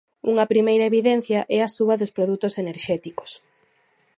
[0.31, 3.31] Unha primeira evidencia é a suba dos produtos enerxéticos.